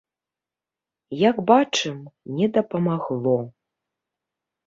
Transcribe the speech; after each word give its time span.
Як 1.29 1.37
бачым, 1.51 1.97
не 2.39 2.47
дапамагло. 2.55 3.35